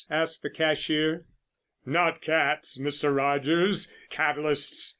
[0.09, 1.25] asked the cashier.
[1.85, 3.15] "Not cats, Mr.
[3.15, 4.89] Rogers, catalysts.